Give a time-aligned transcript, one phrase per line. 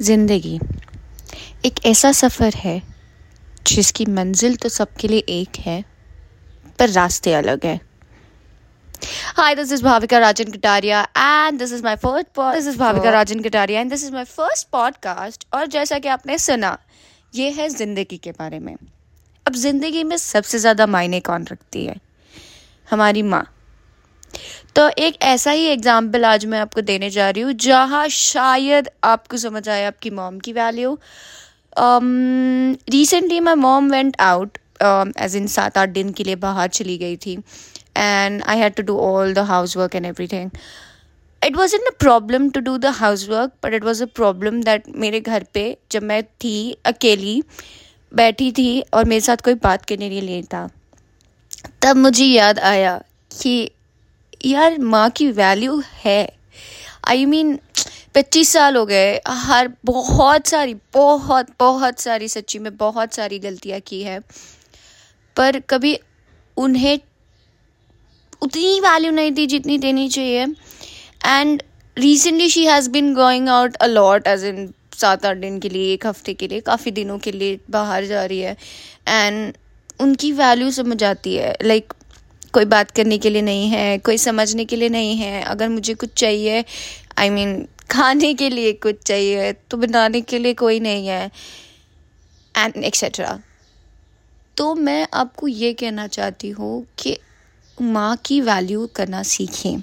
[0.00, 0.58] ज़िंदगी।
[1.64, 2.82] एक ऐसा सफ़र है,
[3.66, 5.84] जिसकी मंजिल तो सबके लिए एक है,
[6.78, 7.80] पर रास्ते अलग है।
[9.36, 13.10] Hi this is Bhavika Rajan Kataria and this is my first pod this is Bhavika
[13.10, 16.76] Rajan Kataria and this is my first podcast और जैसा कि आपने सुना,
[17.32, 18.74] ये है ज़िंदगी के बारे में।
[19.46, 21.96] अब ज़िंदगी में सबसे ज़्यादा मायने कौन रखती है?
[22.88, 23.46] हमारी माँ।
[24.76, 29.36] तो एक ऐसा ही एग्ज़ाम्पल आज मैं आपको देने जा रही हूँ, जहाँ शायद आपको
[29.36, 30.98] समझ आए आपकी मॉम की value
[31.76, 34.58] recently my mom went out
[35.18, 37.38] as in सात आठ दिन के लिए बाहर चली गई थी
[37.96, 40.50] and I had to do all the house work and everything
[41.42, 44.62] it was in a problem to do the house work but it was a problem
[44.62, 47.42] that मेरे घर पे जब मैं थी अकेली,
[48.12, 50.68] बैठी थी और मेरे साथ कोई बात करने के लिए था,
[51.82, 52.96] तब मुझे याद आया
[53.32, 53.70] कि
[54.44, 56.28] यार माँ की वैल्यू है।
[57.08, 57.58] आई मीन
[58.14, 63.80] पच्चीस साल हो गए हर बहुत सारी बहुत बहुत सारी सच्ची में बहुत सारी गलतियाँ
[63.80, 64.18] की है।
[65.36, 65.98] पर कभी
[66.56, 66.98] उन्हें
[68.42, 70.46] उतनी वैल्यू नहीं दी जितनी देनी चाहिए।
[71.26, 71.62] And
[71.96, 76.06] recently she has been going out a lot as in सात आठ दिन के लिए एक
[76.06, 78.56] हफ़्ते के लिए काफ़ी दिनों के लिए बाहर जा रही है।
[79.08, 79.54] एंड
[80.00, 81.97] उनकी वैल्यू समझ आती है। लाइक like,
[82.52, 85.94] कोई बात करने के लिए नहीं है कोई समझने के लिए नहीं है अगर मुझे
[85.94, 86.64] कुछ चाहिए
[87.18, 91.06] आई I मीन mean, खाने के लिए कुछ चाहिए तो बनाने के लिए कोई नहीं
[91.06, 91.30] है
[92.56, 93.40] एंड एक्सेट्रा
[94.56, 97.18] तो मैं आपको ये कहना चाहती हूँ कि
[97.82, 99.80] माँ की वैल्यू करना सीखें।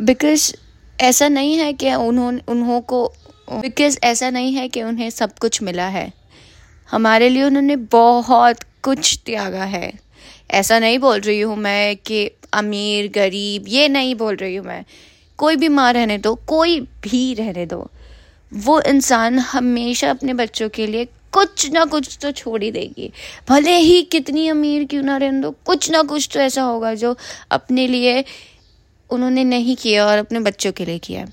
[0.00, 0.54] बिकॉज़
[1.00, 3.12] ऐसा नहीं है कि उन्होंने उन्हों को
[3.50, 6.12] बिकॉज़ ऐसा नहीं है कि उन्हें सब कुछ मिला है।
[6.90, 9.92] हमारे लिए उन्होंने बहुत कुछ त्यागा है।
[10.50, 14.84] ऐसा नहीं बोल रही हूँ मैं कि अमीर गरीब ये नहीं बोल रही हूँ मैं।
[15.38, 17.90] कोई भी माँ रहने दो कोई भी रहने दो।
[18.54, 23.12] वो इंसान हमेशा अपने बच्चों के लिए कुछ ना कुछ तो छोड़ ही देगी।
[23.48, 27.16] भले ही कितनी अमीर क्यों ना रहने दो कुछ ना कुछ तो ऐसा होगा जो
[27.50, 28.24] अपने लिए
[29.10, 31.26] उन्होंने नहीं किया और अपने बच्चों के लिए किया।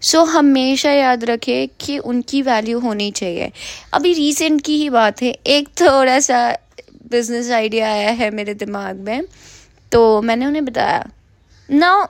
[0.00, 3.52] सो so, हमेशा याद रखें कि उनकी वैल्यू होनी चाहिए।
[3.92, 6.58] अभी रिसेंट की ही बात है एक थोड़ा सा
[7.14, 9.24] बिज़नेस आइडिया आया है मेरे दिमाग में
[9.92, 11.04] तो मैंने उन्हें बताया।
[11.68, 12.08] ना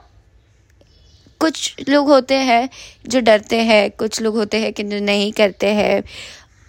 [1.41, 2.69] कुछ लोग होते हैं
[3.07, 6.03] जो डरते हैं, कुछ लोग होते हैं कि जो नहीं करते हैं।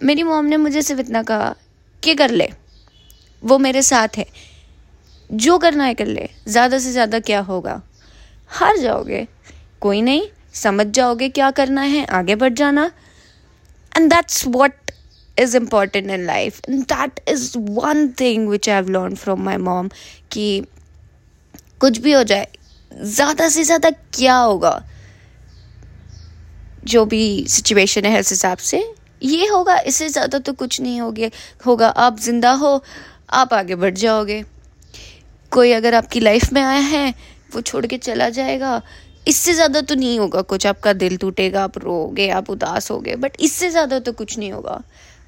[0.01, 1.55] मेरी मोम ने मुझे सिर्फ़ इतना कहा
[2.03, 2.49] कि कर ले,
[3.43, 4.27] वो मेरे साथ है।
[5.31, 7.81] जो करना है कर ले, ज़्यादा से ज़्यादा क्या होगा?
[8.51, 9.27] हार जाओगे।
[9.81, 10.23] कोई नहीं,
[10.55, 12.91] समझ जाओगे क्या करना है, आगे बढ़ जाना।
[13.93, 14.91] And that's what
[15.39, 16.61] is important in life.
[16.69, 19.91] And that is one thing which i've learned from my mom,
[20.33, 20.65] कि
[21.81, 22.47] कुछ भी हो जाए,
[22.93, 24.83] ज़्यादा से ज़्यादा क्या होगा?
[26.85, 28.85] जो भी सिचुएशन है उस हिसाब से,
[29.23, 31.31] ये होगा, इससे ज़्यादा तो कुछ नहीं होगे,
[31.67, 32.83] होगा। आप ज़िंदा हो,
[33.31, 34.45] आप आगे बढ़ जाओगे।
[35.53, 37.15] कोई अगर आपकी लाइफ में आया है,
[37.55, 38.81] वो छोड़ के चला जाएगा।
[39.29, 43.37] इससे ज़्यादा तो नहीं होगा कुछ। आपका दिल टूटेगा, आप रोगे आप उदास होगे बट
[43.41, 44.83] इससे ज़्यादा तो कुछ नहीं होगा।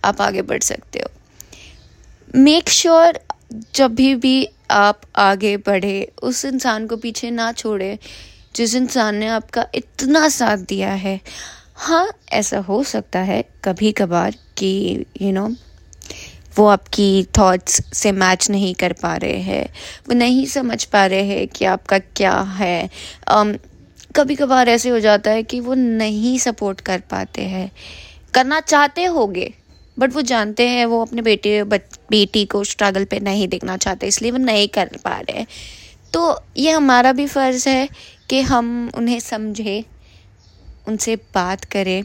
[0.05, 1.11] आप आगे बढ़ सकते हो।
[2.37, 7.99] मेक श्योर sure जब भी भी आप आगे बढ़े उस इंसान को पीछे ना छोड़े
[8.57, 11.21] जिस इंसान ने आपका इतना साथ दिया है।
[11.75, 15.55] हाँ ऐसा हो सकता है कभी कभार कि यू नो
[16.57, 19.69] वो आपकी थॉट्स से मैच नहीं कर पा रहे हैं।
[20.09, 22.91] वो नहीं समझ पा रहे हैं कि आपका क्या है।
[23.33, 23.59] um,
[24.17, 27.73] कभी कभार ऐसे हो जाता है कि वो नहीं सपोर्ट कर पाते हैं।
[28.35, 29.55] करना चाहते होगे
[29.99, 34.31] बट वो जानते हैं, वो अपने बेटे बेटी को स्ट्रगल पे नहीं देखना चाहते, इसलिए
[34.31, 35.45] वो नहीं कर पा रहे
[36.15, 37.89] तो ये हमारा भी फ़र्ज़ है
[38.29, 39.85] कि हम उन्हें समझें,
[40.89, 42.05] उनसे बात करें,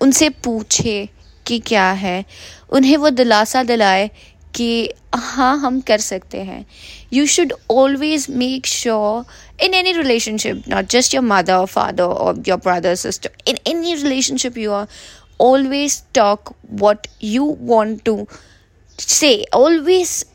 [0.00, 1.08] उनसे पूछे
[1.46, 2.24] कि क्या है।
[2.70, 4.10] उन्हें वो दिलासा दिलाए
[4.54, 6.64] कि हाँ हम कर सकते हैं।
[7.12, 12.58] You should always make sure in any relationship not just your mother father और your
[12.58, 14.86] brother sister in any relationship you are
[15.39, 18.15] always talk what you want to
[18.99, 20.25] say always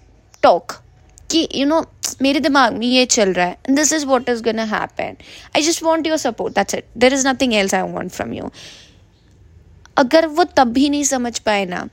[0.43, 0.82] talk
[1.31, 1.81] कि यू नो
[2.23, 5.17] मेरे दिमाग में ये चल रहा है this is what is gonna happen
[5.56, 8.50] I just want your support that's it there is nothing else I want from you
[9.96, 11.88] अगर वो तब भी नहीं समझ पाए ना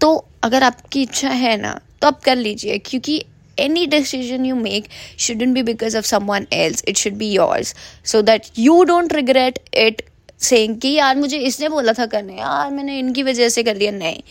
[0.00, 0.14] तो
[0.44, 3.22] अगर आपकी इच्छा है ना तो आप कर लीजिए क्योंकि
[3.58, 4.86] any decision you make
[5.16, 7.74] shouldn't be because of someone else it should be yours
[8.04, 10.00] so that you don't regret it
[10.41, 13.91] Seng कि यार मुझे इसने बोला था करने, यार मैंने इनकी वजह से कर लिया।
[13.93, 14.21] नहीं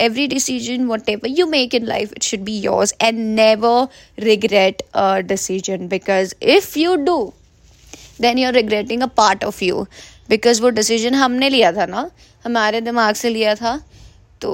[0.00, 5.18] every decision whatever you make in life it should be yours and never regret a
[5.28, 7.32] decision because if you do
[8.20, 9.86] then you are regretting a part of you
[10.30, 12.10] because वो डिसीज़न हमने लिया था ना,
[12.44, 13.80] हमारे दिमाग से लिया था
[14.40, 14.52] तो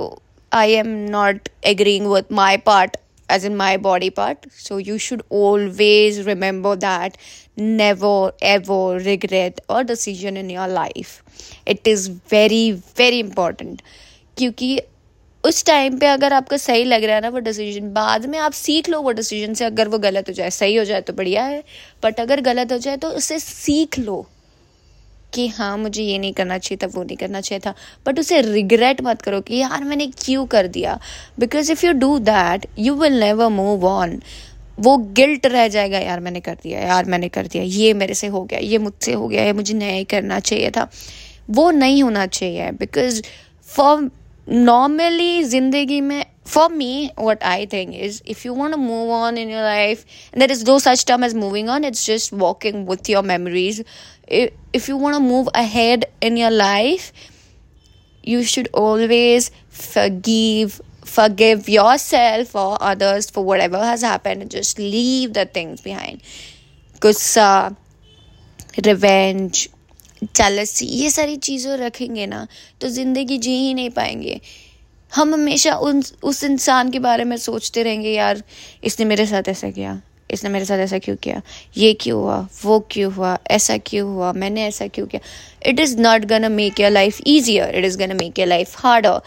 [0.52, 2.96] I am not agreeing with my part
[3.28, 4.46] as in my body part.
[4.56, 7.16] So you should always remember that
[7.56, 11.22] never ever regret a decision in your life.
[11.66, 13.82] It is very very important
[14.38, 14.78] क्योंकि
[15.44, 18.52] उस time पे अगर आपको सही लग रहा है ना वो डिसीज़न बाद में आप
[18.52, 21.44] सीख लो वो डिसीज़न से अगर वो गलत हो जाए सही हो जाए तो बढ़िया
[21.44, 21.62] है
[22.04, 24.26] बट अगर गलत हो जाए तो उससे सीख लो
[25.36, 27.74] कि हाँ मुझे ये नहीं करना चाहिए था, वो नहीं करना चाहिए था।
[28.06, 30.98] बट उसे रिग्रेट मत करो कि यार, मैंने क्यों कर दिया?
[31.38, 34.20] Because if you do that you will never move on
[34.80, 38.26] वो गिल्ट रह जाएगा, यार, मैंने कर दिया, यार, मैंने कर दिया, ये मेरे से
[38.26, 40.88] हो गया, ये मुझसे हो गया, ये मुझे नहीं करना चाहिए था।
[41.50, 43.22] वो नहीं होना चाहिए बिकॉज़
[43.76, 44.10] फॉर
[44.48, 46.24] नॉर्मली ज़िंदगी में
[47.18, 50.52] what i think is, if you want to move on in your life, and there
[50.56, 53.80] is no such term as moving on, it's just walking with your memories.
[54.26, 57.12] If, you want to move ahead in your life
[58.24, 65.32] you should always forgive forgive yourself or others for whatever has happened and just leave
[65.32, 66.20] the things behind
[67.00, 67.76] gussa
[68.84, 69.68] revenge
[70.36, 72.46] jealousy ये सारी चीज़ें रखेंगे ना
[72.80, 74.40] तो ज़िंदगी जी ही नहीं पाएँगे
[75.12, 78.42] हम हमेशा उन उस इंसान के बारे में सोचते रहेंगे यार
[78.84, 80.00] इसने मेरे साथ ऐसा किया
[80.33, 81.41] इसने मेरे साथ ऐसा क्यों किया
[81.77, 85.21] ये क्यों हुआ वो क्यों हुआ ऐसा क्यों हुआ मैंने ऐसा क्यों किया
[85.69, 89.21] it is not gonna make your life easier it is gonna make your life harder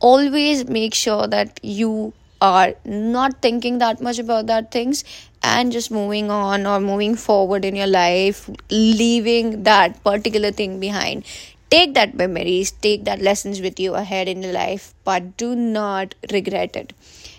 [0.00, 5.02] always make sure that you are not thinking that much about that things
[5.42, 11.24] and just moving on or moving forward in your life leaving that particular thing behind
[11.70, 16.14] take that memories take that lessons with you ahead in your life but do not
[16.32, 16.92] regret it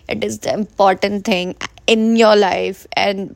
[0.10, 1.56] it is the important thing
[1.91, 3.29] in your life and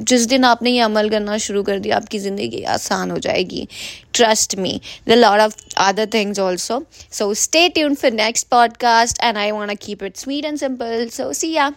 [0.00, 3.66] जिस दिन आपने ये अमल करना शुरू कर दिया, आपकी ज़िंदगी आसान हो जाएगी।
[4.14, 6.82] Trust me the lot of other things also
[7.12, 11.32] so stay tune for next podcast and I want keep it sweet and simple so
[11.32, 11.72] see ya